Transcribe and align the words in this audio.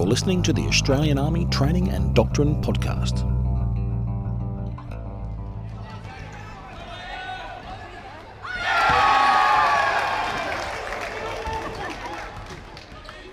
You're 0.00 0.08
listening 0.08 0.42
to 0.44 0.54
the 0.54 0.66
Australian 0.66 1.18
Army 1.18 1.44
Training 1.50 1.90
and 1.90 2.14
Doctrine 2.14 2.62
Podcast. 2.62 3.20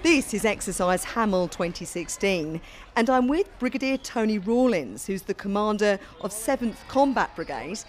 This 0.04 0.34
is 0.34 0.44
Exercise 0.44 1.06
Hamel 1.06 1.48
2016, 1.48 2.60
and 2.98 3.10
I'm 3.10 3.30
with 3.30 3.48
Brigadier 3.60 3.96
Tony 3.96 4.38
Rawlins, 4.38 5.06
who's 5.06 5.22
the 5.22 5.34
commander 5.34 5.98
of 6.20 6.32
7th 6.32 6.86
Combat 6.90 7.34
Brigade, 7.34 7.80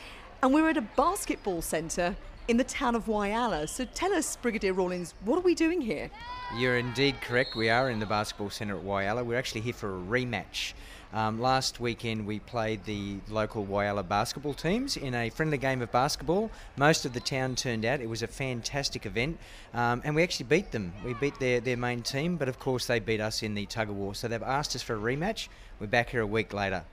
and 0.41 0.55
we're 0.55 0.69
at 0.69 0.77
a 0.77 0.83
basketball 0.83 1.63
centre 1.63 2.15
in 2.49 2.57
the 2.57 2.65
town 2.65 2.95
of 2.95 3.05
Whyalla. 3.05 3.69
So 3.69 3.85
tell 3.85 4.13
us, 4.15 4.37
Brigadier 4.37 4.73
Rawlins, 4.73 5.15
what 5.25 5.37
are 5.37 5.43
we 5.43 5.55
doing 5.55 5.83
here? 5.83 6.11
You're 6.57 6.79
indeed 6.79 7.21
correct. 7.21 7.55
We 7.55 7.69
are 7.69 7.91
in 7.91 8.01
the 8.01 8.07
basketball 8.07 8.49
centre 8.49 8.77
at 8.77 8.83
Whyalla. 8.83 9.23
We're 9.25 9.39
actually 9.39 9.61
here 9.61 9.75
for 9.75 9.95
a 9.95 10.01
rematch. 10.01 10.73
Um, 11.13 11.41
last 11.41 11.81
weekend 11.81 12.27
we 12.27 12.39
played 12.39 12.85
the 12.85 13.17
local 13.29 13.65
Whyalla 13.65 14.03
basketball 14.03 14.53
teams 14.55 14.97
in 14.97 15.15
a 15.15 15.31
friendly 15.31 15.57
game 15.59 15.81
of 15.83 15.93
basketball. 15.93 16.51
Most 16.77 17.05
of 17.05 17.13
the 17.13 17.21
town 17.21 17.55
turned 17.55 17.85
out. 17.85 18.01
It 18.01 18.09
was 18.09 18.23
a 18.23 18.27
fantastic 18.27 19.07
event, 19.07 19.39
um, 19.73 20.03
and 20.05 20.15
we 20.15 20.23
actually 20.23 20.47
beat 20.47 20.71
them. 20.71 20.93
We 21.05 21.15
beat 21.15 21.39
their, 21.39 21.61
their 21.61 21.79
main 21.79 22.03
team, 22.03 22.37
but 22.37 22.49
of 22.49 22.59
course 22.59 22.87
they 22.87 22.99
beat 22.99 23.21
us 23.21 23.43
in 23.43 23.55
the 23.55 23.65
tug 23.67 23.89
of 23.89 23.97
war. 23.97 24.15
So 24.15 24.29
they've 24.29 24.43
asked 24.43 24.75
us 24.75 24.83
for 24.83 24.97
a 24.97 24.99
rematch. 24.99 25.49
We're 25.81 25.87
back 25.87 26.11
here 26.11 26.21
a 26.21 26.27
week 26.27 26.53
later. 26.53 26.85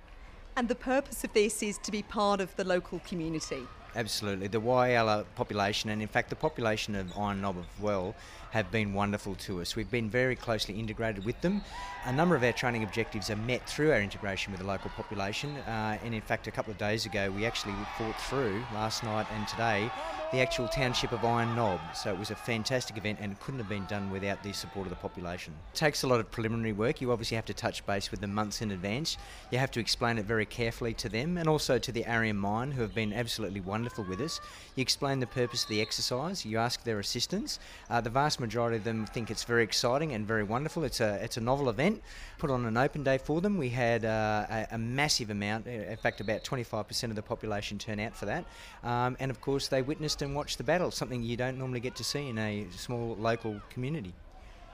And 0.56 0.70
the 0.70 0.76
purpose 0.76 1.26
of 1.26 1.34
this 1.34 1.62
is 1.62 1.78
to 1.80 1.92
be 1.92 2.02
part 2.02 2.40
of 2.40 2.56
the 2.56 2.64
local 2.64 3.00
community. 3.00 3.67
Absolutely. 3.95 4.48
The 4.48 4.59
Whyalla 4.59 5.26
population, 5.35 5.90
and 5.90 6.02
in 6.02 6.08
fact 6.08 6.30
the 6.30 6.36
population 6.36 6.95
of 6.95 7.17
Iron 7.17 7.41
Knob 7.41 7.58
as 7.58 7.81
well, 7.81 8.13
have 8.55 8.72
been 8.72 8.94
wonderful 8.94 9.36
to 9.36 9.59
us. 9.59 9.76
We've 9.76 9.91
been 9.91 10.09
very 10.09 10.34
closely 10.34 10.80
integrated 10.80 11.25
with 11.25 11.39
them. 11.42 11.61
A 12.06 12.14
number 12.14 12.38
of 12.38 12.44
our 12.44 12.53
training 12.53 12.84
objectives 12.84 13.30
are 13.30 13.36
met 13.36 13.67
through 13.67 13.92
our 13.92 14.00
integration 14.00 14.53
with 14.53 14.61
the 14.61 14.66
local 14.66 14.89
population, 14.92 15.58
uh, 15.67 15.98
and 16.02 16.16
in 16.16 16.22
fact, 16.22 16.48
a 16.48 16.52
couple 16.52 16.72
of 16.72 16.78
days 16.78 17.06
ago, 17.06 17.30
we 17.31 17.45
actually 17.45 17.73
fought 17.98 18.16
through 18.22 18.64
last 18.73 19.03
night 19.03 19.28
and 19.33 19.45
today 19.45 19.92
the 20.31 20.39
actual 20.42 20.67
township 20.67 21.11
of 21.11 21.23
Iron 21.23 21.56
Knob. 21.56 21.80
So 21.94 22.11
it 22.11 22.17
was 22.17 22.31
a 22.31 22.36
fantastic 22.36 22.98
event 22.98 23.20
and 23.22 23.31
it 23.31 23.39
couldn't 23.39 23.59
have 23.59 23.70
been 23.70 23.86
done 23.86 24.09
without 24.09 24.42
the 24.44 24.53
support 24.53 24.86
of 24.86 24.89
the 24.89 24.98
population. 24.98 25.53
It 25.73 25.78
takes 25.78 26.03
a 26.03 26.08
lot 26.08 26.20
of 26.20 26.31
preliminary 26.31 26.73
work. 26.73 27.00
You 27.00 27.11
obviously 27.11 27.36
have 27.36 27.45
to 27.45 27.53
touch 27.53 27.86
base 27.86 28.11
with 28.11 28.22
them 28.22 28.33
months 28.33 28.61
in 28.61 28.72
advance. 28.72 29.17
You 29.52 29.59
have 29.59 29.72
to 29.72 29.80
explain 29.80 30.17
it 30.17 30.26
very 30.26 30.45
carefully 30.45 30.94
to 30.95 31.09
them 31.09 31.38
and 31.38 31.48
also 31.48 31.78
to 31.78 31.92
the 31.92 32.03
Arrium 32.03 32.38
Mine, 32.38 32.72
who 32.72 32.81
have 32.81 32.94
been 32.94 33.14
absolutely 33.14 33.61
wonderful 33.61 34.03
with 34.03 34.20
us. 34.20 34.39
You 34.76 34.81
explain 34.81 35.20
the 35.20 35.28
purpose 35.28 35.64
of 35.64 35.70
the 35.70 35.81
exercise, 35.81 36.45
you 36.45 36.58
ask 36.58 36.83
their 36.83 37.00
assistance. 37.00 37.59
Uh, 37.89 38.02
the 38.02 38.09
vast 38.09 38.39
majority 38.46 38.78
of 38.78 38.84
them 38.84 39.06
think 39.08 39.32
it's 39.32 39.44
very 39.44 39.64
exciting 39.64 40.14
and 40.14 40.28
very 40.28 40.44
wonderful. 40.44 40.84
It's 40.84 41.02
a, 41.02 41.16
it's 41.24 41.38
a 41.38 41.42
novel 41.42 41.68
event. 41.70 42.02
Put 42.38 42.52
on 42.52 42.66
an 42.66 42.78
open 42.78 43.04
day 43.04 43.18
for 43.18 43.42
them. 43.42 43.58
We 43.58 43.70
had 43.70 44.06
uh, 44.06 44.46
a, 44.50 44.68
a, 44.72 44.78
massive 44.78 45.32
amount, 45.32 45.66
in 45.66 45.98
fact, 45.98 46.22
about 46.22 46.44
25% 46.44 47.04
of 47.06 47.16
the 47.16 47.23
population 47.23 47.80
turn 47.80 48.00
out 48.00 48.16
for 48.16 48.26
that. 48.28 48.46
Um, 48.84 49.18
and 49.20 49.32
of 49.32 49.42
course, 49.42 49.68
they 49.68 49.82
witnessed 49.82 50.22
and 50.22 50.36
watched 50.36 50.58
the 50.60 50.64
battle, 50.64 50.92
something 50.92 51.23
you 51.23 51.38
don't 51.38 51.58
normally 51.58 51.80
get 51.80 51.96
to 51.96 52.04
see 52.04 52.30
in 52.30 52.38
a 52.38 52.68
small 52.76 53.16
local 53.16 53.60
community. 53.72 54.14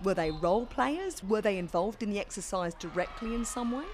Were 0.04 0.16
they 0.16 0.32
role 0.32 0.66
players? 0.66 1.24
Were 1.24 1.42
they 1.42 1.58
involved 1.58 2.04
in 2.04 2.10
the 2.12 2.20
exercise 2.20 2.74
directly 2.74 3.36
in 3.36 3.46
some 3.46 3.72
way? 3.72 3.86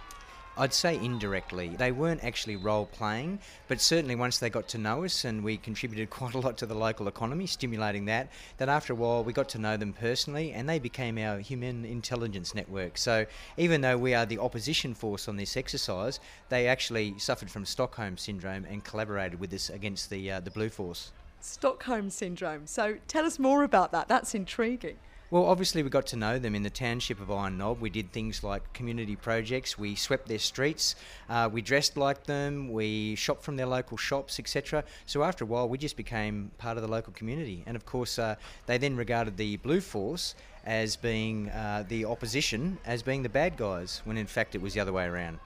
I'd 0.58 0.74
say 0.74 0.96
indirectly. 0.96 1.76
They 1.78 1.92
weren't 1.92 2.24
actually 2.24 2.56
role 2.56 2.88
playing, 2.88 3.40
but 3.68 3.80
certainly 3.80 4.16
once 4.16 4.40
they 4.40 4.50
got 4.50 4.68
to 4.70 4.80
know 4.80 5.04
us 5.04 5.24
and 5.24 5.44
we 5.44 5.58
contributed 5.58 6.10
quite 6.10 6.34
a 6.34 6.40
lot 6.40 6.58
to 6.58 6.66
the 6.66 6.74
local 6.74 7.08
economy, 7.08 7.46
stimulating 7.46 8.06
that, 8.06 8.30
that 8.58 8.68
after 8.68 8.94
a 8.94 8.96
while 8.96 9.24
we 9.24 9.34
got 9.34 9.50
to 9.50 9.60
know 9.60 9.78
them 9.78 9.94
personally 9.94 10.54
and 10.54 10.68
they 10.68 10.80
became 10.80 11.20
our 11.20 11.38
human 11.40 11.86
intelligence 11.86 12.56
network. 12.56 12.98
So 12.98 13.26
even 13.58 13.82
though 13.82 13.98
we 13.98 14.16
are 14.16 14.26
the 14.26 14.40
opposition 14.40 14.96
force 14.96 15.28
on 15.28 15.38
this 15.38 15.56
exercise, 15.56 16.20
they 16.50 16.68
actually 16.68 17.20
suffered 17.20 17.52
from 17.52 17.66
Stockholm 17.66 18.18
syndrome 18.18 18.66
and 18.66 18.84
collaborated 18.84 19.40
with 19.40 19.54
us 19.54 19.70
against 19.70 20.10
the, 20.10 20.32
uh, 20.32 20.40
the 20.40 20.52
Blue 20.52 20.70
Force. 20.70 21.12
Stockholm 21.40 22.10
syndrome. 22.10 22.66
So 22.66 22.98
tell 23.08 23.26
us 23.26 23.38
more 23.38 23.64
about 23.64 23.92
that. 23.92 24.08
That's 24.08 24.34
intriguing. 24.34 24.98
Well, 25.30 25.46
obviously, 25.46 25.84
we 25.84 25.90
got 25.90 26.08
to 26.08 26.16
know 26.16 26.40
them 26.40 26.56
in 26.56 26.64
the 26.64 26.70
township 26.70 27.20
of 27.20 27.30
Iron 27.30 27.58
Knob. 27.58 27.82
We 27.82 27.90
did 27.90 28.14
things 28.14 28.46
like 28.46 28.72
community 28.72 29.18
projects. 29.18 29.78
We 29.78 29.94
swept 29.94 30.30
their 30.30 30.40
streets. 30.40 30.96
Uh, 31.30 31.50
we 31.52 31.62
dressed 31.62 31.98
like 31.98 32.24
them. 32.24 32.72
We 32.72 33.16
shopped 33.16 33.44
from 33.44 33.58
their 33.58 33.66
local 33.66 33.98
shops, 33.98 34.40
etc. 34.40 34.86
So 35.06 35.24
after 35.24 35.44
a 35.44 35.48
while, 35.48 35.68
we 35.68 35.78
just 35.78 35.98
became 35.98 36.52
part 36.58 36.78
of 36.78 36.84
the 36.84 36.88
local 36.88 37.12
community. 37.12 37.62
And 37.66 37.76
of 37.76 37.86
course, 37.86 38.18
uh, 38.18 38.36
they 38.68 38.78
then 38.78 38.96
regarded 38.96 39.36
the 39.36 39.58
Blue 39.58 39.82
Force 39.82 40.34
as 40.64 40.96
being 40.96 41.50
uh, 41.50 41.84
the 41.90 42.06
opposition, 42.06 42.78
as 42.86 43.04
being 43.04 43.22
the 43.22 43.30
bad 43.30 43.58
guys, 43.58 44.02
when 44.06 44.16
in 44.16 44.28
fact 44.28 44.56
it 44.56 44.62
was 44.62 44.76
the 44.76 44.80
other 44.80 44.94
way 44.94 45.08
around. 45.08 45.40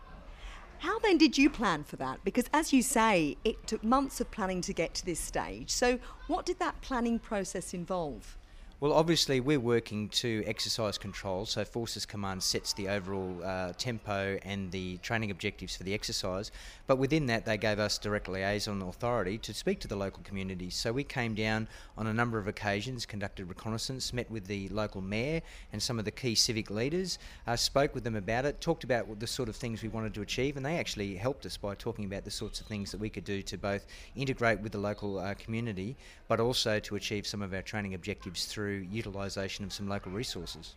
How 0.77 0.99
then 0.99 1.17
did 1.17 1.39
you 1.39 1.49
plan 1.49 1.85
for 1.85 1.95
that? 1.95 2.23
Because 2.23 2.45
as 2.53 2.71
you 2.71 2.83
say, 2.83 3.35
it 3.43 3.65
took 3.65 3.83
months 3.83 4.21
of 4.21 4.29
planning 4.29 4.61
to 4.61 4.73
get 4.73 4.93
to 4.95 5.05
this 5.05 5.19
stage. 5.19 5.71
So, 5.71 5.97
what 6.27 6.45
did 6.45 6.59
that 6.59 6.81
planning 6.81 7.17
process 7.17 7.73
involve? 7.73 8.37
Well, 8.81 8.93
obviously, 8.93 9.41
we're 9.41 9.59
working 9.59 10.09
to 10.09 10.43
exercise 10.47 10.97
control, 10.97 11.45
so 11.45 11.63
Forces 11.63 12.03
Command 12.03 12.41
sets 12.41 12.73
the 12.73 12.89
overall 12.89 13.39
uh, 13.43 13.73
tempo 13.77 14.39
and 14.43 14.71
the 14.71 14.97
training 15.03 15.29
objectives 15.29 15.75
for 15.75 15.83
the 15.83 15.93
exercise. 15.93 16.51
But 16.87 16.95
within 16.95 17.27
that, 17.27 17.45
they 17.45 17.59
gave 17.59 17.77
us 17.77 17.99
direct 17.99 18.27
liaison 18.27 18.81
authority 18.81 19.37
to 19.37 19.53
speak 19.53 19.81
to 19.81 19.87
the 19.87 19.95
local 19.95 20.23
communities. 20.23 20.73
So 20.73 20.91
we 20.91 21.03
came 21.03 21.35
down 21.35 21.67
on 21.95 22.07
a 22.07 22.13
number 22.13 22.39
of 22.39 22.47
occasions, 22.47 23.05
conducted 23.05 23.47
reconnaissance, 23.47 24.13
met 24.13 24.31
with 24.31 24.47
the 24.47 24.67
local 24.69 25.01
mayor 25.01 25.43
and 25.71 25.79
some 25.79 25.99
of 25.99 26.05
the 26.05 26.09
key 26.09 26.33
civic 26.33 26.71
leaders, 26.71 27.19
uh, 27.45 27.55
spoke 27.55 27.93
with 27.93 28.03
them 28.03 28.15
about 28.15 28.45
it, 28.45 28.61
talked 28.61 28.83
about 28.83 29.19
the 29.19 29.27
sort 29.27 29.47
of 29.47 29.55
things 29.55 29.83
we 29.83 29.89
wanted 29.89 30.15
to 30.15 30.23
achieve, 30.23 30.57
and 30.57 30.65
they 30.65 30.79
actually 30.79 31.15
helped 31.15 31.45
us 31.45 31.55
by 31.55 31.75
talking 31.75 32.05
about 32.05 32.25
the 32.25 32.31
sorts 32.31 32.59
of 32.59 32.65
things 32.65 32.89
that 32.91 32.99
we 32.99 33.11
could 33.11 33.25
do 33.25 33.43
to 33.43 33.59
both 33.59 33.85
integrate 34.15 34.59
with 34.59 34.71
the 34.71 34.79
local 34.79 35.19
uh, 35.19 35.35
community, 35.35 35.95
but 36.27 36.39
also 36.39 36.79
to 36.79 36.95
achieve 36.95 37.27
some 37.27 37.43
of 37.43 37.53
our 37.53 37.61
training 37.61 37.93
objectives 37.93 38.45
through 38.45 38.70
through 38.71 38.87
utilisation 38.89 39.65
of 39.65 39.73
some 39.73 39.87
local 39.87 40.11
resources. 40.11 40.75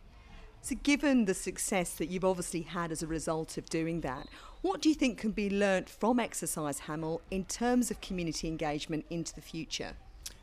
So, 0.63 0.75
given 0.83 1.27
the 1.27 1.35
success 1.35 1.95
that 1.97 2.09
you've 2.09 2.25
obviously 2.25 2.63
had 2.63 2.91
as 2.91 3.03
a 3.03 3.07
result 3.07 3.59
of 3.59 3.69
doing 3.69 4.01
that, 4.01 4.27
what 4.63 4.81
do 4.81 4.89
you 4.89 4.95
think 4.95 5.19
can 5.19 5.31
be 5.31 5.51
learnt 5.51 5.89
from 5.89 6.19
Exercise 6.19 6.81
Hamel 6.81 7.21
in 7.31 7.45
terms 7.45 7.91
of 7.91 8.01
community 8.01 8.49
engagement 8.49 9.05
into 9.11 9.35
the 9.35 9.43
future? 9.43 9.93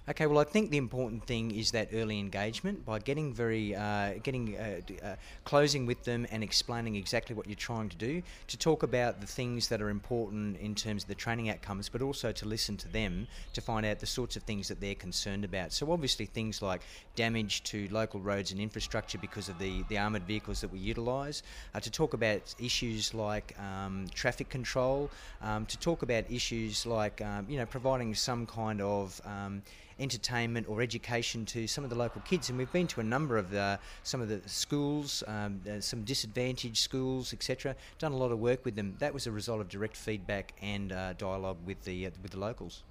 Okay, 0.10 0.26
well, 0.26 0.40
I 0.40 0.46
think 0.46 0.72
the 0.72 0.78
important 0.78 1.28
thing 1.28 1.52
is 1.52 1.70
that 1.72 1.90
early 1.94 2.18
engagement 2.18 2.84
by 2.84 2.98
getting 2.98 3.36
very, 3.36 3.76
uh, 3.76 4.16
getting, 4.24 4.58
uh, 4.58 4.82
uh, 5.06 5.16
closing 5.46 5.86
with 5.86 6.04
them 6.06 6.26
and 6.32 6.44
explaining 6.44 6.96
exactly 6.96 7.36
what 7.36 7.46
you're 7.46 7.56
trying 7.56 7.88
to 7.90 7.96
do, 7.98 8.24
to 8.48 8.58
talk 8.58 8.82
about 8.82 9.22
the 9.22 9.28
things 9.28 9.68
that 9.68 9.80
are 9.80 9.90
important 9.90 10.58
in 10.58 10.74
terms 10.74 11.04
of 11.04 11.08
the 11.08 11.14
training 11.14 11.52
outcomes, 11.52 11.88
but 11.88 12.02
also 12.02 12.32
to 12.32 12.48
listen 12.48 12.78
to 12.78 12.88
them 12.88 13.28
to 13.54 13.62
find 13.62 13.86
out 13.86 14.00
the 14.00 14.08
sorts 14.08 14.36
of 14.36 14.42
things 14.42 14.68
that 14.70 14.82
they're 14.82 14.96
concerned 14.96 15.46
about. 15.46 15.72
So, 15.72 15.92
obviously, 15.92 16.26
things 16.26 16.64
like 16.64 16.82
damage 17.16 17.62
to 17.66 17.88
local 17.92 18.22
roads 18.22 18.52
and 18.52 18.60
infrastructure 18.60 19.20
because 19.20 19.50
of 19.50 19.60
the, 19.60 19.84
the 19.88 20.00
armoured 20.00 20.24
vehicles 20.24 20.62
that 20.62 20.72
we 20.72 20.80
utilise, 20.80 21.44
uh, 21.76 21.80
to 21.80 21.92
talk 21.92 22.16
about 22.16 22.56
issues 22.60 23.14
like 23.14 23.56
um, 23.60 24.08
traffic 24.16 24.50
control, 24.50 25.12
um, 25.44 25.68
to 25.68 25.78
talk 25.78 26.02
about 26.02 26.24
issues 26.32 26.88
like, 26.88 27.22
um, 27.22 27.46
you 27.48 27.60
know, 27.60 27.68
providing 27.68 28.16
some 28.16 28.48
kind 28.48 28.82
of 28.82 29.22
um, 29.26 29.62
entertainment 30.02 30.68
or 30.68 30.82
education 30.82 31.46
to 31.46 31.68
some 31.68 31.84
of 31.84 31.90
the 31.90 31.96
local 31.96 32.22
kids. 32.22 32.50
And 32.50 32.58
we've 32.58 32.72
been 32.72 32.88
to 32.88 33.00
a 33.00 33.04
number 33.04 33.38
of 33.38 33.52
the, 33.52 33.80
some 34.04 34.22
of 34.22 34.30
the 34.30 34.42
schools, 34.48 35.24
um, 35.28 35.62
uh, 35.70 35.80
some 35.80 36.04
disadvantaged 36.04 36.78
schools, 36.78 37.34
etc. 37.34 37.76
Done 38.00 38.12
a 38.12 38.18
lot 38.18 38.32
of 38.32 38.40
work 38.40 38.66
with 38.66 38.76
them. 38.76 38.96
That 39.00 39.14
was 39.14 39.28
a 39.28 39.32
result 39.32 39.62
of 39.62 39.70
direct 39.70 39.96
feedback 39.96 40.54
and 40.62 40.92
uh, 40.92 41.14
dialogue 41.14 41.58
with 41.66 41.84
the 41.84 42.08
uh, 42.08 42.12
with 42.22 42.32
the 42.32 42.40
locals. 42.40 42.84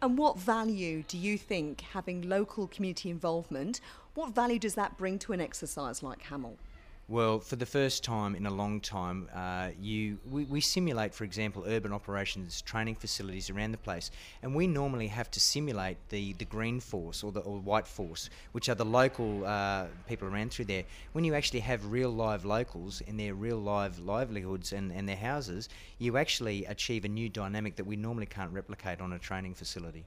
And 0.00 0.18
what 0.18 0.38
value 0.38 1.02
do 1.08 1.16
you 1.16 1.38
think 1.38 1.80
having 1.80 2.28
local 2.28 2.66
community 2.66 3.10
involvement? 3.10 3.80
What 4.14 4.34
value 4.34 4.58
does 4.58 4.74
that 4.74 4.98
bring 4.98 5.18
to 5.20 5.32
an 5.32 5.40
exercise 5.40 6.02
like 6.02 6.22
Hamel? 6.22 6.58
Well, 7.06 7.38
for 7.38 7.56
the 7.56 7.66
first 7.66 8.02
time 8.02 8.34
in 8.34 8.46
a 8.46 8.50
long 8.50 8.80
time, 8.80 9.28
uh, 9.34 9.72
you 9.78 10.16
we, 10.30 10.44
we, 10.44 10.62
simulate, 10.62 11.12
for 11.12 11.24
example, 11.24 11.62
urban 11.66 11.92
operations 11.92 12.62
training 12.62 12.94
facilities 12.94 13.50
around 13.50 13.72
the 13.72 13.78
place, 13.78 14.10
and 14.42 14.54
we 14.54 14.66
normally 14.66 15.08
have 15.08 15.30
to 15.32 15.40
simulate 15.40 15.98
the, 16.08 16.32
the 16.32 16.46
green 16.46 16.80
force 16.80 17.22
or 17.22 17.30
the 17.30 17.40
or 17.40 17.58
white 17.58 17.86
force, 17.86 18.30
which 18.52 18.70
are 18.70 18.74
the 18.74 18.86
local 18.86 19.44
uh, 19.44 19.84
people 20.08 20.28
around 20.28 20.50
through 20.50 20.64
there. 20.64 20.84
When 21.12 21.24
you 21.24 21.34
actually 21.34 21.60
have 21.60 21.84
real 21.92 22.08
live 22.08 22.46
locals 22.46 23.02
in 23.02 23.18
their 23.18 23.34
real 23.34 23.58
live 23.58 23.98
livelihoods 23.98 24.72
and, 24.72 24.90
and 24.90 25.06
their 25.06 25.14
houses, 25.14 25.68
you 25.98 26.16
actually 26.16 26.64
achieve 26.64 27.04
a 27.04 27.08
new 27.08 27.28
dynamic 27.28 27.76
that 27.76 27.84
we 27.84 27.96
normally 27.96 28.26
can't 28.26 28.50
replicate 28.50 29.02
on 29.02 29.12
a 29.12 29.18
training 29.18 29.52
facility. 29.52 30.06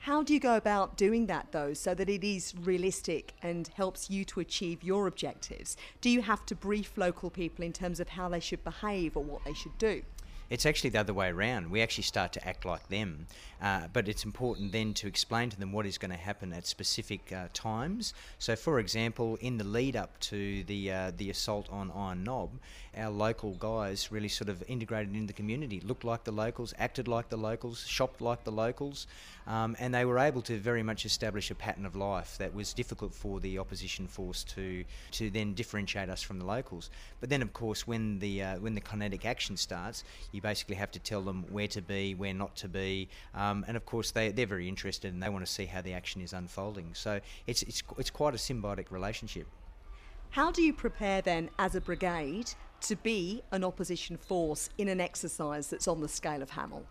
How 0.00 0.22
do 0.22 0.32
you 0.32 0.40
go 0.40 0.56
about 0.56 0.96
doing 0.96 1.26
that 1.26 1.52
though, 1.52 1.74
so 1.74 1.94
that 1.94 2.08
it 2.08 2.24
is 2.24 2.54
realistic 2.62 3.34
and 3.42 3.68
helps 3.68 4.08
you 4.08 4.24
to 4.26 4.40
achieve 4.40 4.82
your 4.82 5.06
objectives? 5.06 5.76
Do 6.00 6.08
you 6.08 6.22
have 6.22 6.46
to 6.46 6.54
brief 6.54 6.96
local 6.96 7.30
people 7.30 7.64
in 7.64 7.72
terms 7.72 8.00
of 8.00 8.10
how 8.10 8.28
they 8.28 8.40
should 8.40 8.62
behave 8.64 9.16
or 9.16 9.24
what 9.24 9.44
they 9.44 9.54
should 9.54 9.76
do? 9.76 10.02
It's 10.50 10.66
actually 10.66 10.90
the 10.90 11.00
other 11.00 11.14
way 11.14 11.28
around. 11.28 11.70
We 11.70 11.82
actually 11.82 12.04
start 12.04 12.32
to 12.34 12.48
act 12.48 12.64
like 12.64 12.88
them. 12.88 13.26
Uh, 13.60 13.88
but 13.92 14.08
it's 14.08 14.24
important 14.24 14.70
then 14.70 14.94
to 14.94 15.08
explain 15.08 15.50
to 15.50 15.58
them 15.58 15.72
what 15.72 15.84
is 15.84 15.98
going 15.98 16.12
to 16.12 16.16
happen 16.16 16.52
at 16.52 16.66
specific 16.66 17.32
uh, 17.32 17.48
times. 17.52 18.14
So, 18.38 18.54
for 18.54 18.78
example, 18.78 19.36
in 19.40 19.58
the 19.58 19.64
lead 19.64 19.96
up 19.96 20.18
to 20.20 20.62
the 20.64 20.92
uh, 20.92 21.12
the 21.16 21.30
assault 21.30 21.68
on 21.70 21.90
Iron 21.90 22.22
Knob, 22.22 22.50
our 22.96 23.10
local 23.10 23.54
guys 23.54 24.12
really 24.12 24.28
sort 24.28 24.48
of 24.48 24.62
integrated 24.68 25.14
in 25.14 25.26
the 25.26 25.32
community, 25.32 25.80
looked 25.80 26.04
like 26.04 26.22
the 26.22 26.32
locals, 26.32 26.72
acted 26.78 27.08
like 27.08 27.30
the 27.30 27.36
locals, 27.36 27.84
shopped 27.84 28.20
like 28.20 28.44
the 28.44 28.52
locals, 28.52 29.08
um, 29.48 29.74
and 29.80 29.92
they 29.92 30.04
were 30.04 30.18
able 30.20 30.42
to 30.42 30.58
very 30.58 30.84
much 30.84 31.04
establish 31.04 31.50
a 31.50 31.54
pattern 31.54 31.84
of 31.84 31.96
life 31.96 32.38
that 32.38 32.54
was 32.54 32.72
difficult 32.72 33.12
for 33.12 33.40
the 33.40 33.58
opposition 33.58 34.06
force 34.06 34.44
to 34.44 34.84
to 35.10 35.30
then 35.30 35.54
differentiate 35.54 36.08
us 36.08 36.22
from 36.22 36.38
the 36.38 36.44
locals. 36.44 36.90
But 37.18 37.28
then, 37.28 37.42
of 37.42 37.52
course, 37.52 37.88
when 37.88 38.20
the 38.20 38.42
uh, 38.42 38.58
when 38.60 38.76
the 38.76 38.80
kinetic 38.80 39.26
action 39.26 39.56
starts, 39.56 40.04
you 40.30 40.37
basically 40.40 40.76
have 40.76 40.90
to 40.92 40.98
tell 40.98 41.22
them 41.22 41.44
where 41.50 41.68
to 41.68 41.82
be, 41.82 42.14
where 42.14 42.32
not 42.32 42.56
to 42.56 42.68
be. 42.68 43.08
Um, 43.34 43.58
um, 43.58 43.64
and 43.68 43.76
of 43.76 43.84
course, 43.86 44.10
they, 44.10 44.30
they're 44.30 44.46
very 44.46 44.68
interested 44.68 45.12
and 45.12 45.22
they 45.22 45.28
want 45.28 45.44
to 45.44 45.50
see 45.50 45.66
how 45.66 45.80
the 45.80 45.92
action 45.92 46.20
is 46.20 46.32
unfolding. 46.32 46.90
So 46.94 47.20
it's, 47.46 47.62
it's, 47.62 47.82
it's 47.98 48.10
quite 48.10 48.34
a 48.34 48.36
symbiotic 48.36 48.90
relationship. 48.90 49.46
How 50.30 50.50
do 50.50 50.62
you 50.62 50.72
prepare 50.72 51.22
then 51.22 51.50
as 51.58 51.74
a 51.74 51.80
brigade 51.80 52.50
to 52.82 52.96
be 52.96 53.42
an 53.50 53.64
opposition 53.64 54.16
force 54.16 54.68
in 54.78 54.88
an 54.88 55.00
exercise 55.00 55.68
that's 55.68 55.88
on 55.88 56.00
the 56.00 56.08
scale 56.08 56.42
of 56.42 56.50
Hamel? 56.50 56.86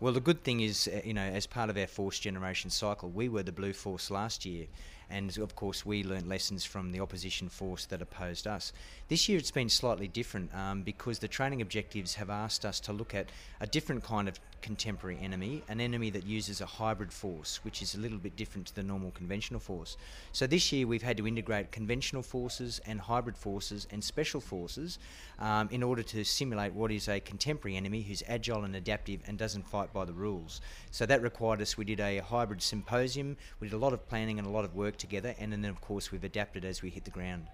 Well, 0.00 0.12
the 0.12 0.20
good 0.20 0.42
thing 0.42 0.60
is, 0.60 0.88
uh, 0.88 1.00
you 1.04 1.14
know, 1.14 1.22
as 1.22 1.46
part 1.46 1.70
of 1.70 1.76
our 1.76 1.86
force 1.86 2.18
generation 2.18 2.70
cycle, 2.70 3.10
we 3.10 3.28
were 3.28 3.42
the 3.42 3.52
Blue 3.52 3.72
Force 3.72 4.10
last 4.10 4.44
year, 4.46 4.66
and 5.10 5.36
of 5.38 5.54
course, 5.56 5.84
we 5.84 6.04
learned 6.04 6.28
lessons 6.28 6.64
from 6.64 6.92
the 6.92 7.00
opposition 7.00 7.48
force 7.48 7.86
that 7.86 8.02
opposed 8.02 8.46
us. 8.46 8.72
This 9.08 9.28
year, 9.28 9.38
it's 9.38 9.50
been 9.50 9.68
slightly 9.68 10.08
different 10.08 10.54
um, 10.54 10.82
because 10.82 11.18
the 11.18 11.28
training 11.28 11.62
objectives 11.62 12.14
have 12.14 12.30
asked 12.30 12.64
us 12.64 12.80
to 12.80 12.92
look 12.92 13.14
at 13.14 13.30
a 13.60 13.66
different 13.66 14.04
kind 14.04 14.28
of 14.28 14.38
contemporary 14.62 15.18
enemy, 15.20 15.62
an 15.68 15.80
enemy 15.80 16.10
that 16.10 16.26
uses 16.26 16.60
a 16.60 16.66
hybrid 16.66 17.12
force, 17.12 17.60
which 17.64 17.82
is 17.82 17.94
a 17.94 17.98
little 17.98 18.18
bit 18.18 18.36
different 18.36 18.66
to 18.68 18.74
the 18.74 18.82
normal 18.82 19.10
conventional 19.12 19.60
force. 19.60 19.96
So 20.32 20.46
this 20.46 20.72
year 20.72 20.86
we've 20.86 21.02
had 21.02 21.16
to 21.16 21.26
integrate 21.26 21.72
conventional 21.72 22.22
forces 22.22 22.80
and 22.86 23.00
hybrid 23.00 23.36
forces 23.36 23.86
and 23.90 24.02
special 24.02 24.40
forces 24.40 24.98
um, 25.38 25.68
in 25.70 25.82
order 25.82 26.02
to 26.02 26.24
simulate 26.24 26.72
what 26.74 26.92
is 26.92 27.08
a 27.08 27.20
contemporary 27.20 27.76
enemy 27.76 28.02
who's 28.02 28.22
agile 28.28 28.64
and 28.64 28.76
adaptive 28.76 29.20
and 29.26 29.38
doesn't 29.38 29.66
fight 29.66 29.92
by 29.92 30.04
the 30.04 30.12
rules. 30.12 30.60
So 30.90 31.06
that 31.06 31.22
required 31.22 31.62
us, 31.62 31.76
we 31.76 31.84
did 31.84 32.00
a 32.00 32.18
hybrid 32.18 32.62
symposium, 32.62 33.36
we 33.58 33.68
did 33.68 33.74
a 33.74 33.78
lot 33.78 33.92
of 33.92 34.06
planning 34.08 34.38
and 34.38 34.46
a 34.46 34.50
lot 34.50 34.64
of 34.64 34.74
work 34.74 34.96
together, 35.00 35.34
and 35.40 35.52
then 35.52 35.64
of 35.64 35.80
course 35.80 36.12
we've 36.12 36.22
adapted 36.22 36.64
as 36.64 36.82
we 36.82 36.90
hit 36.90 37.04
the 37.04 37.10
ground. 37.10 37.48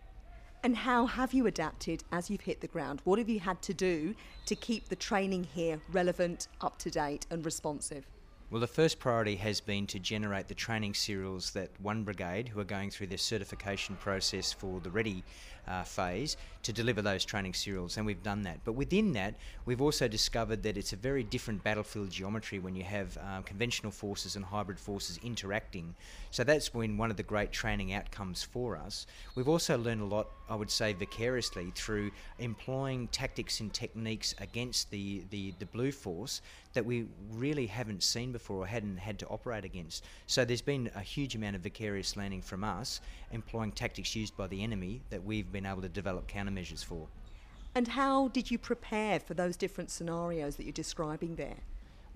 And 0.63 0.77
how 0.77 1.07
have 1.07 1.33
you 1.33 1.47
adapted 1.47 2.03
as 2.13 2.29
you've 2.29 2.41
hit 2.41 2.61
the 2.61 2.67
ground? 2.67 3.01
What 3.05 3.19
have 3.19 3.29
you 3.29 3.41
had 3.41 3.63
to 3.63 3.73
do 3.73 4.15
to 4.47 4.57
keep 4.57 4.89
the 4.89 4.97
training 4.97 5.45
here 5.45 5.81
relevant, 5.93 6.49
up 6.61 6.79
to 6.81 6.91
date, 6.91 7.27
and 7.31 7.45
responsive? 7.45 8.05
Well, 8.51 8.61
the 8.61 8.67
first 8.67 9.01
priority 9.01 9.35
has 9.37 9.61
been 9.61 9.89
to 9.89 9.99
generate 9.99 10.47
the 10.47 10.55
training 10.55 10.95
serials 10.95 11.51
that 11.51 11.71
one 11.81 12.05
brigade, 12.05 12.49
who 12.49 12.61
are 12.61 12.65
going 12.65 12.91
through 12.91 13.09
their 13.09 13.19
certification 13.19 13.97
process 13.97 14.53
for 14.53 14.79
the 14.81 14.91
ready 14.91 15.25
uh, 15.67 15.83
phase, 15.83 16.37
to 16.63 16.73
deliver 16.73 17.01
those 17.01 17.25
training 17.25 17.55
serials, 17.55 17.97
and 17.97 18.05
we've 18.05 18.23
done 18.23 18.43
that. 18.43 18.59
But 18.65 18.73
within 18.73 19.13
that, 19.13 19.35
we've 19.67 19.81
also 19.81 20.09
discovered 20.09 20.65
that 20.65 20.77
it's 20.77 20.93
a 20.93 20.97
very 20.97 21.23
different 21.23 21.63
battlefield 21.63 22.11
geometry 22.11 22.59
when 22.59 22.75
you 22.75 22.83
have 22.83 23.17
um, 23.19 23.45
conventional 23.45 23.93
forces 23.93 24.35
and 24.35 24.45
hybrid 24.45 24.79
forces 24.79 25.19
interacting. 25.23 25.95
So 26.33 26.43
that's 26.43 26.69
been 26.69 26.99
one 26.99 27.11
of 27.11 27.17
the 27.17 27.23
great 27.23 27.53
training 27.53 27.93
outcomes 27.93 28.43
for 28.43 28.77
us. 28.77 29.07
We've 29.37 29.49
also 29.49 29.79
learned 29.79 30.03
a 30.03 30.07
lot, 30.07 30.29
I 30.51 30.57
would 30.57 30.71
say, 30.71 30.93
vicariously 30.93 31.73
through 31.75 32.11
employing 32.39 33.09
tactics 33.09 33.61
and 33.61 33.73
techniques 33.73 34.35
against 34.39 34.91
the, 34.91 35.23
the, 35.31 35.55
the 35.59 35.67
blue 35.67 35.93
force 35.93 36.43
that 36.73 36.85
we 36.85 37.07
really 37.33 37.67
haven't 37.67 38.03
seen 38.03 38.33
before 38.33 38.59
or 38.59 38.67
hadn't 38.67 38.99
had 38.99 39.19
to 39.21 39.27
operate 39.29 39.65
against. 39.65 40.05
So 40.27 40.45
there's 40.45 40.61
been 40.61 40.91
a 40.95 41.01
huge 41.01 41.35
amount 41.35 41.57
of 41.57 41.63
vicarious 41.63 42.17
learning 42.17 42.43
from 42.43 42.65
us, 42.65 43.01
employing 43.31 43.73
tactics 43.73 44.15
used 44.15 44.37
by 44.37 44.47
the 44.47 44.63
enemy 44.63 45.01
that 45.11 45.25
we've 45.25 45.51
been 45.57 45.65
able 45.65 45.81
to 45.81 45.89
develop 45.89 46.29
countermeasures 46.29 46.85
for. 46.85 47.09
And 47.75 47.89
how 47.89 48.29
did 48.29 48.51
you 48.51 48.59
prepare 48.59 49.19
for 49.19 49.33
those 49.33 49.57
different 49.57 49.91
scenarios 49.91 50.57
that 50.57 50.65
you're 50.65 50.73
describing 50.73 51.37
there? 51.37 51.61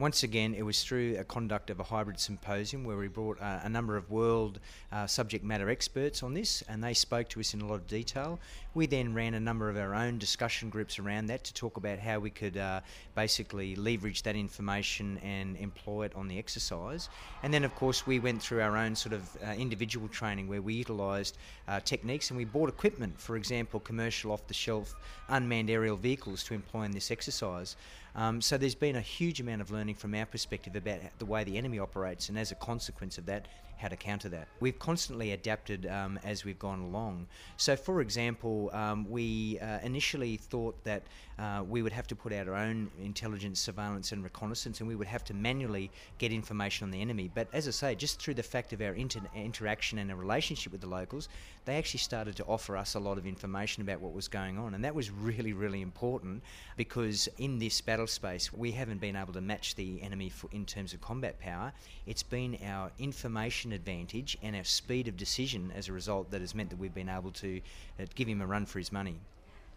Once 0.01 0.23
again, 0.23 0.55
it 0.55 0.63
was 0.63 0.83
through 0.83 1.15
a 1.19 1.25
conduct 1.25 1.69
of 1.69 1.79
a 1.79 1.83
hybrid 1.83 2.19
symposium 2.19 2.85
where 2.85 2.97
we 2.97 3.07
brought 3.07 3.39
uh, 3.39 3.61
a 3.65 3.69
number 3.69 3.99
of 3.99 4.11
world 4.11 4.59
uh, 4.93 5.07
subject 5.07 5.45
matter 5.45 5.69
experts 5.69 6.23
on 6.23 6.33
this, 6.33 6.63
and 6.71 6.83
they 6.83 6.95
spoke 6.95 7.29
to 7.29 7.39
us 7.39 7.53
in 7.53 7.61
a 7.61 7.67
lot 7.67 7.75
of 7.75 7.87
detail. 7.87 8.41
We 8.73 8.87
then 8.87 9.13
ran 9.13 9.35
a 9.35 9.41
number 9.41 9.69
of 9.69 9.77
our 9.77 9.95
own 9.95 10.17
discussion 10.17 10.71
groups 10.71 10.99
around 10.99 11.27
that 11.27 11.45
to 11.45 11.53
talk 11.53 11.77
about 11.77 11.99
how 11.99 12.19
we 12.19 12.31
could 12.31 12.57
uh, 12.57 12.81
basically 13.15 13.77
leverage 13.77 14.23
that 14.23 14.37
information 14.37 15.19
and 15.19 15.55
employ 15.59 16.07
it 16.07 16.15
on 16.17 16.29
the 16.29 16.39
exercise. 16.39 17.11
And 17.43 17.53
then, 17.53 17.63
of 17.63 17.75
course, 17.75 18.07
we 18.07 18.21
went 18.21 18.41
through 18.41 18.63
our 18.63 18.79
own 18.79 18.97
sort 18.97 19.13
of 19.13 19.29
uh, 19.47 19.51
individual 19.51 20.09
training 20.09 20.49
where 20.49 20.63
we 20.63 20.73
utilised 20.73 21.37
uh, 21.69 21.81
techniques 21.81 22.31
and 22.31 22.39
we 22.39 22.47
bought 22.47 22.71
equipment, 22.71 23.21
for 23.21 23.37
example, 23.37 23.81
commercial 23.81 24.33
off 24.33 24.47
the 24.47 24.55
shelf 24.55 24.95
unmanned 25.29 25.69
aerial 25.69 25.97
vehicles 25.97 26.43
to 26.45 26.55
employ 26.55 26.85
in 26.85 26.91
this 26.91 27.11
exercise. 27.11 27.77
Um, 28.15 28.41
so 28.41 28.59
there's 28.59 28.75
been 28.75 28.97
a 28.97 29.01
huge 29.01 29.41
amount 29.41 29.61
of 29.61 29.71
learning 29.71 29.95
from 29.95 30.15
our 30.15 30.27
perspective 30.27 30.77
about 30.77 31.01
the 31.19 31.27
way 31.27 31.45
the 31.45 31.57
enemy 31.57 31.79
operates, 31.79 32.29
and 32.29 32.39
as 32.39 32.51
a 32.51 32.57
consequence 32.57 33.19
of 33.19 33.27
that, 33.27 33.47
how 33.81 33.89
to 33.89 33.97
counter 33.97 34.29
that. 34.29 34.47
We've 34.61 34.79
constantly 34.79 35.33
adapted 35.33 35.87
um, 35.87 36.19
as 36.23 36.45
we've 36.45 36.59
gone 36.59 36.81
along. 36.81 37.27
So, 37.57 37.77
for 37.77 38.03
example, 38.03 38.71
um, 38.75 39.07
we 39.09 39.59
uh, 39.59 39.79
initially 39.83 40.37
thought 40.37 40.83
that 40.85 41.03
uh, 41.39 41.63
we 41.67 41.81
would 41.81 41.93
have 41.93 42.07
to 42.09 42.15
put 42.15 42.35
out 42.35 42.47
our 42.47 42.55
own 42.55 42.91
intelligence, 43.03 43.59
surveillance, 43.59 44.13
and 44.13 44.23
reconnaissance, 44.23 44.81
and 44.81 44.89
we 44.89 44.95
would 44.95 45.07
have 45.07 45.25
to 45.25 45.35
manually 45.35 45.91
get 46.19 46.31
information 46.31 46.85
on 46.85 46.91
the 46.91 47.01
enemy. 47.01 47.31
But 47.35 47.49
as 47.55 47.67
I 47.67 47.71
say, 47.71 47.95
just 47.95 48.21
through 48.21 48.35
the 48.35 48.43
fact 48.43 48.75
of 48.75 48.83
our 48.83 48.93
inter- 48.93 49.21
interaction 49.35 49.99
and 49.99 50.11
a 50.11 50.15
relationship 50.15 50.73
with 50.73 50.83
the 50.83 50.87
locals, 50.87 51.31
they 51.65 51.77
actually 51.77 52.01
started 52.01 52.37
to 52.37 52.45
offer 52.45 52.77
us 52.77 52.95
a 52.95 53.01
lot 53.01 53.17
of 53.17 53.27
information 53.27 53.83
about 53.83 54.01
what 54.01 54.13
was 54.13 54.29
going 54.29 54.59
on, 54.59 54.75
and 54.75 54.85
that 54.85 54.95
was 54.95 55.11
really, 55.11 55.55
really 55.55 55.81
important 55.81 56.43
because 56.77 57.29
in 57.39 57.59
this 57.59 57.81
battle 57.81 58.00
space, 58.07 58.53
we 58.53 58.73
haven't 58.73 59.01
been 59.01 59.17
able 59.17 59.33
to 59.33 59.41
match 59.41 59.75
the 59.75 60.01
enemy 60.03 60.29
for, 60.29 60.49
in 60.53 60.65
terms 60.65 60.95
of 60.95 61.01
combat 61.01 61.39
power. 61.41 61.73
It's 62.07 62.23
been 62.23 62.59
our 62.65 62.91
information 62.99 63.73
advantage 63.73 64.37
and 64.43 64.55
our 64.57 64.65
speed 64.65 65.09
of 65.09 65.17
decision 65.17 65.73
as 65.75 65.89
a 65.89 65.93
result 65.93 66.31
that 66.31 66.41
has 66.41 66.55
meant 66.55 66.71
that 66.71 66.79
we've 66.79 66.95
been 66.95 67.09
able 67.09 67.33
to 67.33 67.61
uh, 67.99 68.05
give 68.15 68.29
him 68.29 68.41
a 68.41 68.47
run 68.47 68.67
for 68.67 68.79
his 68.79 68.93
money. 68.93 69.17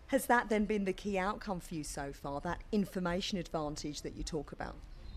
Has 0.08 0.26
that 0.28 0.50
then 0.50 0.66
been 0.66 0.86
the 0.86 0.94
key 0.94 1.18
outcome 1.18 1.60
for 1.60 1.76
you 1.76 1.84
so 1.84 2.12
far, 2.14 2.42
that 2.42 2.60
information 2.72 3.38
advantage 3.38 4.02
that 4.02 4.16
you 4.16 4.24
talk 4.24 4.52
about? 4.52 4.76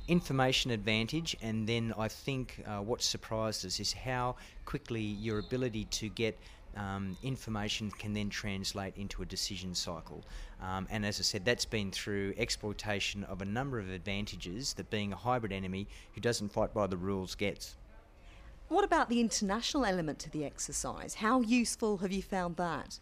information 0.09 0.71
advantage, 0.71 1.37
and 1.43 1.67
then 1.67 1.93
I 1.99 2.09
think 2.09 2.63
uh, 2.67 2.79
what 2.79 3.03
surprised 3.03 3.67
us 3.67 3.81
is 3.81 3.93
how 3.93 4.37
quickly 4.65 5.01
your 5.01 5.39
ability 5.39 5.85
to 5.85 6.09
get 6.09 6.39
um, 6.77 7.17
information 7.23 7.91
can 7.91 8.13
then 8.13 8.31
translate 8.31 8.97
into 8.97 9.23
a 9.23 9.27
decision 9.27 9.75
cycle. 9.75 10.25
Um, 10.63 10.87
and 10.91 11.05
as 11.05 11.19
I 11.19 11.23
said, 11.23 11.45
that's 11.45 11.65
been 11.65 11.91
through 11.91 12.35
exploitation 12.37 13.25
of 13.25 13.43
a 13.43 13.45
number 13.45 13.79
of 13.79 13.91
advantages 13.91 14.75
that 14.75 14.91
being 14.91 15.13
a 15.13 15.17
hybrid 15.17 15.53
enemy 15.53 15.89
who 16.15 16.21
doesn't 16.21 16.51
fight 16.51 16.73
by 16.73 16.87
the 16.87 16.97
rules 16.97 17.35
gets. 17.35 17.77
What 18.69 18.85
about 18.85 19.09
the 19.09 19.21
international 19.21 19.85
element 19.85 20.19
to 20.21 20.31
the 20.31 20.45
exercise? 20.45 21.15
How 21.15 21.41
useful 21.41 21.99
have 21.99 22.13
you 22.13 22.23
found 22.23 22.57
that? 22.57 22.99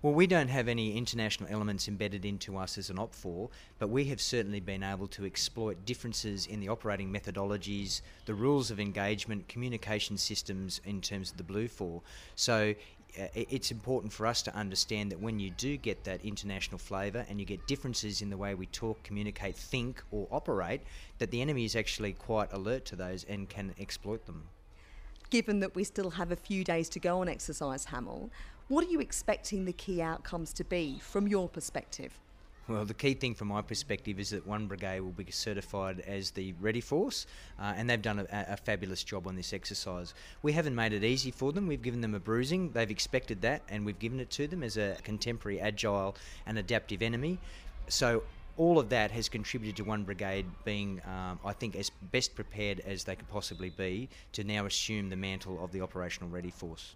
Well, 0.00 0.14
we 0.14 0.28
don't 0.28 0.48
have 0.48 0.68
any 0.68 0.96
international 0.96 1.48
elements 1.50 1.88
embedded 1.88 2.24
into 2.24 2.56
us 2.56 2.78
as 2.78 2.88
an 2.88 2.98
OPFOR, 2.98 3.50
but 3.80 3.88
we 3.88 4.04
have 4.04 4.20
certainly 4.20 4.60
been 4.60 4.84
able 4.84 5.08
to 5.08 5.24
exploit 5.24 5.84
differences 5.84 6.46
in 6.46 6.60
the 6.60 6.68
operating 6.68 7.12
methodologies, 7.12 8.00
the 8.24 8.34
rules 8.34 8.70
of 8.70 8.78
engagement, 8.78 9.48
communication 9.48 10.16
systems 10.16 10.80
in 10.84 11.00
terms 11.00 11.32
of 11.32 11.36
the 11.36 11.42
Blue 11.42 11.66
Force. 11.66 12.04
So 12.36 12.76
Uh, 13.18 13.26
it's 13.34 13.70
important 13.70 14.12
for 14.12 14.26
us 14.26 14.42
to 14.42 14.54
understand 14.54 15.10
that 15.12 15.20
when 15.20 15.38
you 15.38 15.50
do 15.50 15.76
get 15.76 16.02
that 16.04 16.24
international 16.24 16.78
flavour 16.78 17.24
and 17.28 17.38
you 17.40 17.46
get 17.46 17.66
differences 17.66 18.22
in 18.22 18.30
the 18.30 18.36
way 18.36 18.54
we 18.54 18.66
talk, 18.66 19.02
communicate, 19.02 19.56
think, 19.56 20.02
or 20.10 20.26
operate, 20.30 20.80
that 21.18 21.30
the 21.30 21.40
enemy 21.40 21.64
is 21.64 21.76
actually 21.76 22.12
quite 22.12 22.52
alert 22.52 22.84
to 22.84 22.96
those 22.96 23.24
and 23.24 23.48
can 23.48 23.74
exploit 23.78 24.26
them 24.26 24.42
given 25.30 25.60
that 25.60 25.74
we 25.74 25.84
still 25.84 26.10
have 26.10 26.32
a 26.32 26.36
few 26.36 26.64
days 26.64 26.88
to 26.90 26.98
go 26.98 27.20
on 27.20 27.28
Exercise 27.28 27.86
Hamel, 27.86 28.30
what 28.68 28.84
are 28.86 28.90
you 28.90 29.00
expecting 29.00 29.64
the 29.64 29.72
key 29.72 30.00
outcomes 30.00 30.52
to 30.54 30.64
be 30.64 30.98
from 31.00 31.28
your 31.28 31.48
perspective? 31.48 32.18
Well, 32.68 32.84
the 32.84 32.92
key 32.92 33.14
thing 33.14 33.34
from 33.34 33.48
my 33.48 33.62
perspective 33.62 34.20
is 34.20 34.28
that 34.28 34.46
one 34.46 34.66
brigade 34.66 35.00
will 35.00 35.12
be 35.12 35.24
certified 35.30 36.00
as 36.06 36.32
the 36.32 36.52
ready 36.60 36.82
force, 36.82 37.26
uh, 37.58 37.72
and 37.74 37.88
they've 37.88 38.02
done 38.02 38.18
a, 38.18 38.26
a, 38.30 38.58
fabulous 38.58 39.02
job 39.02 39.26
on 39.26 39.36
this 39.36 39.54
exercise. 39.54 40.12
We 40.42 40.52
haven't 40.52 40.74
made 40.74 40.92
it 40.92 41.02
easy 41.02 41.30
for 41.30 41.50
them. 41.50 41.66
We've 41.66 41.80
given 41.80 42.02
them 42.02 42.14
a 42.14 42.20
bruising. 42.20 42.72
They've 42.72 42.90
expected 42.90 43.40
that, 43.40 43.62
and 43.70 43.86
we've 43.86 43.98
given 43.98 44.20
it 44.20 44.28
to 44.32 44.46
them 44.46 44.62
as 44.62 44.76
a 44.76 44.98
contemporary, 45.02 45.60
agile, 45.60 46.14
and 46.44 46.58
adaptive 46.58 47.00
enemy. 47.00 47.38
So 47.88 48.22
all 48.58 48.78
of 48.78 48.90
that 48.90 49.12
has 49.12 49.30
contributed 49.30 49.76
to 49.76 49.84
one 49.84 50.02
brigade 50.02 50.44
being, 50.66 51.00
um, 51.06 51.38
I 51.46 51.54
think, 51.54 51.74
as 51.74 51.90
best 52.12 52.34
prepared 52.34 52.80
as 52.80 53.02
they 53.02 53.16
could 53.16 53.30
possibly 53.30 53.70
be 53.70 54.10
to 54.32 54.44
now 54.44 54.66
assume 54.66 55.08
the 55.08 55.16
mantle 55.16 55.64
of 55.64 55.72
the 55.72 55.80
operational 55.80 56.28
ready 56.28 56.50
force. 56.50 56.94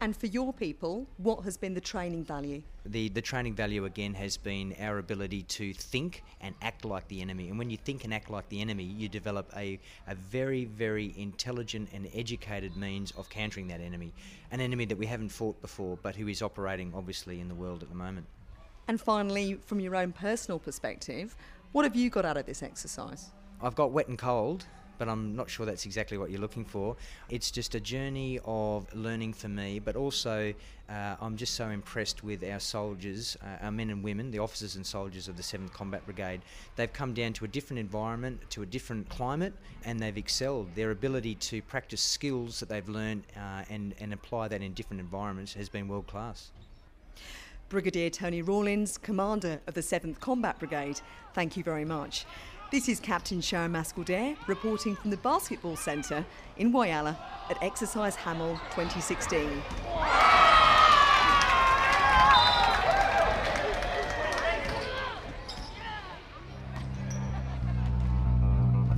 And 0.00 0.14
for 0.14 0.26
your 0.26 0.52
people, 0.52 1.06
what 1.16 1.42
has 1.44 1.56
been 1.56 1.72
the 1.72 1.80
training 1.80 2.22
value? 2.22 2.62
The, 2.84 3.08
the 3.08 3.22
training 3.22 3.54
value 3.54 3.86
again 3.86 4.12
has 4.14 4.36
been 4.36 4.76
our 4.78 4.98
ability 4.98 5.42
to 5.42 5.72
think 5.72 6.22
and 6.42 6.54
act 6.60 6.84
like 6.84 7.08
the 7.08 7.22
enemy. 7.22 7.48
And 7.48 7.58
when 7.58 7.70
you 7.70 7.78
think 7.78 8.04
and 8.04 8.12
act 8.12 8.28
like 8.28 8.46
the 8.50 8.60
enemy, 8.60 8.84
you 8.84 9.08
develop 9.08 9.50
a, 9.56 9.80
a 10.06 10.14
very, 10.14 10.66
very 10.66 11.14
intelligent 11.16 11.88
and 11.94 12.10
educated 12.14 12.76
means 12.76 13.10
of 13.12 13.30
countering 13.30 13.68
that 13.68 13.80
enemy. 13.80 14.12
An 14.50 14.60
enemy 14.60 14.84
that 14.84 14.98
we 14.98 15.06
haven't 15.06 15.30
fought 15.30 15.60
before, 15.62 15.98
but 16.02 16.14
who 16.14 16.28
is 16.28 16.42
operating 16.42 16.92
obviously 16.94 17.40
in 17.40 17.48
the 17.48 17.54
world 17.54 17.82
at 17.82 17.88
the 17.88 17.94
moment. 17.94 18.26
And 18.88 19.00
finally, 19.00 19.54
from 19.54 19.80
your 19.80 19.96
own 19.96 20.12
personal 20.12 20.58
perspective, 20.58 21.34
what 21.72 21.84
have 21.84 21.96
you 21.96 22.10
got 22.10 22.26
out 22.26 22.36
of 22.36 22.44
this 22.44 22.62
exercise? 22.62 23.30
I've 23.62 23.74
got 23.74 23.92
wet 23.92 24.08
and 24.08 24.18
cold 24.18 24.66
but 24.98 25.08
I'm 25.08 25.36
not 25.36 25.50
sure 25.50 25.66
that's 25.66 25.86
exactly 25.86 26.18
what 26.18 26.30
you're 26.30 26.40
looking 26.40 26.64
for. 26.64 26.96
It's 27.28 27.50
just 27.50 27.74
a 27.74 27.80
journey 27.80 28.40
of 28.44 28.92
learning 28.94 29.34
for 29.34 29.48
me, 29.48 29.78
but 29.78 29.96
also 29.96 30.54
uh, 30.88 31.16
I'm 31.20 31.36
just 31.36 31.54
so 31.54 31.68
impressed 31.68 32.22
with 32.22 32.44
our 32.44 32.60
soldiers, 32.60 33.36
uh, 33.42 33.64
our 33.64 33.72
men 33.72 33.90
and 33.90 34.02
women, 34.02 34.30
the 34.30 34.38
officers 34.38 34.76
and 34.76 34.86
soldiers 34.86 35.26
of 35.28 35.36
the 35.36 35.42
7th 35.42 35.72
Combat 35.72 36.04
Brigade. 36.04 36.42
They've 36.76 36.92
come 36.92 37.12
down 37.12 37.32
to 37.34 37.44
a 37.44 37.48
different 37.48 37.80
environment, 37.80 38.40
to 38.50 38.62
a 38.62 38.66
different 38.66 39.08
climate, 39.08 39.52
and 39.84 39.98
they've 39.98 40.16
excelled. 40.16 40.74
Their 40.74 40.92
ability 40.92 41.34
to 41.36 41.62
practice 41.62 42.00
skills 42.00 42.60
that 42.60 42.68
they've 42.68 42.88
learned 42.88 43.24
uh, 43.36 43.64
and, 43.68 43.94
and 44.00 44.12
apply 44.12 44.48
that 44.48 44.62
in 44.62 44.74
different 44.74 45.00
environments 45.00 45.54
has 45.54 45.68
been 45.68 45.88
world 45.88 46.06
class. 46.06 46.50
Brigadier 47.68 48.10
Tony 48.10 48.42
Rawlins, 48.42 48.96
Commander 48.96 49.60
of 49.66 49.74
the 49.74 49.80
7th 49.80 50.20
Combat 50.20 50.56
Brigade, 50.60 51.00
thank 51.34 51.56
you 51.56 51.64
very 51.64 51.84
much. 51.84 52.24
This 52.72 52.88
is 52.88 52.98
Captain 52.98 53.40
Sharon 53.40 53.72
Mascall-Dare 53.72 54.34
reporting 54.48 54.96
from 54.96 55.12
the 55.12 55.16
Basketball 55.18 55.76
Centre 55.76 56.26
in 56.56 56.72
Whyalla 56.72 57.16
at 57.48 57.62
Exercise 57.62 58.16
Hamel 58.16 58.54
2016. 58.74 59.40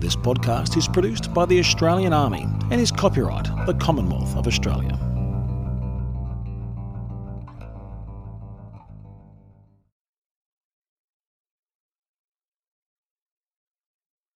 This 0.00 0.16
podcast 0.16 0.78
is 0.78 0.88
produced 0.88 1.34
by 1.34 1.44
the 1.44 1.58
Australian 1.58 2.14
Army 2.14 2.46
and 2.70 2.80
is 2.80 2.90
copyright 2.90 3.44
the 3.66 3.75
Commonwealth 3.75 4.34
of 4.34 4.46
Australia. 4.46 5.08